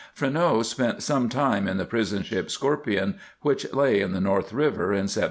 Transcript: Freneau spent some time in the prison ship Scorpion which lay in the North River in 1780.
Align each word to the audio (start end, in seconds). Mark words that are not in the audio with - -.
Freneau 0.17 0.63
spent 0.65 1.03
some 1.03 1.29
time 1.29 1.67
in 1.67 1.77
the 1.77 1.85
prison 1.85 2.23
ship 2.23 2.49
Scorpion 2.49 3.19
which 3.41 3.71
lay 3.71 4.01
in 4.01 4.13
the 4.13 4.19
North 4.19 4.51
River 4.51 4.85
in 4.85 5.01
1780. 5.05 5.19